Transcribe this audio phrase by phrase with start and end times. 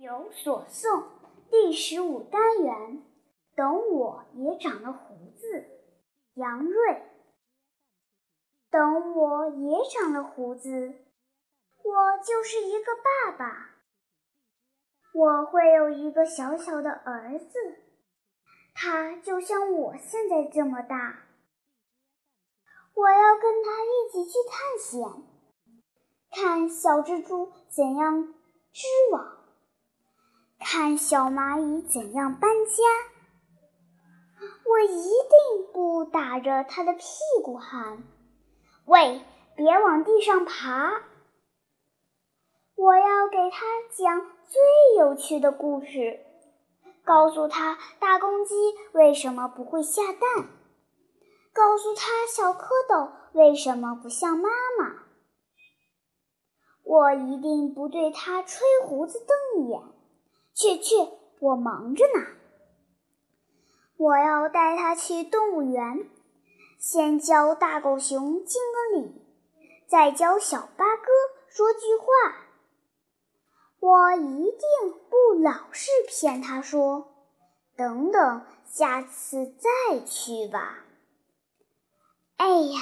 [0.00, 1.04] 有所诵
[1.50, 3.02] 第十五单元，
[3.54, 5.66] 等我也长了胡子。
[6.32, 7.02] 杨瑞，
[8.70, 10.94] 等我也长了胡子，
[11.84, 13.74] 我就是一个爸爸。
[15.12, 17.58] 我会有一个小小的儿子，
[18.72, 21.26] 他就像我现在这么大。
[22.94, 25.22] 我要跟他一起去探险，
[26.30, 28.32] 看小蜘蛛怎样
[28.72, 29.39] 织网。
[30.60, 32.82] 看小蚂蚁怎样搬家，
[34.64, 37.04] 我一定不打着它的屁
[37.42, 38.04] 股喊
[38.84, 39.22] ：“喂，
[39.56, 41.02] 别往地上爬！”
[42.76, 44.60] 我要给他讲最
[44.98, 46.20] 有趣的故事，
[47.04, 48.54] 告诉他大公鸡
[48.92, 50.48] 为什么不会下蛋，
[51.52, 54.48] 告诉他小蝌蚪为什么不像妈
[54.78, 55.04] 妈。
[56.84, 59.99] 我一定不对他吹胡子瞪眼。
[60.60, 60.94] 去去，
[61.38, 62.26] 我忙着呢。
[63.96, 66.06] 我要带他去动物园，
[66.78, 68.60] 先教大狗熊敬
[68.92, 69.22] 个礼，
[69.86, 71.06] 再教小八哥
[71.48, 72.04] 说句话。
[73.80, 77.14] 我一定不老是骗他说
[77.74, 80.84] ：“等等，下次再去吧。”
[82.36, 82.78] 哎呀，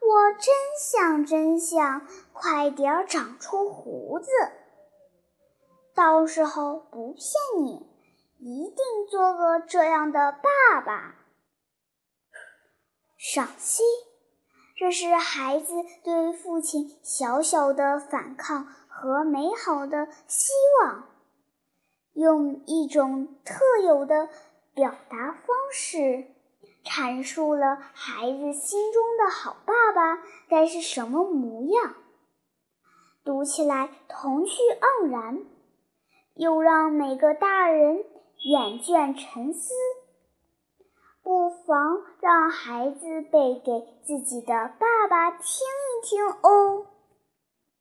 [0.00, 4.28] 我真想真想快点长出胡子。
[5.96, 7.88] 到时候不骗你，
[8.38, 8.76] 一定
[9.10, 11.14] 做个这样的爸爸。
[13.16, 13.82] 赏析：
[14.76, 15.72] 这是孩子
[16.04, 21.08] 对父亲小小的反抗和美好的希望，
[22.12, 24.28] 用一种特有的
[24.74, 26.26] 表达方式，
[26.84, 31.94] 阐述了孩子心中的好爸爸该是什么模样。
[33.24, 34.60] 读起来童趣
[35.02, 35.46] 盎然。
[36.36, 38.04] 又让每个大人
[38.44, 39.72] 眼倦沉思，
[41.22, 44.46] 不妨让孩子背给自己的
[44.78, 46.85] 爸爸听一听哦。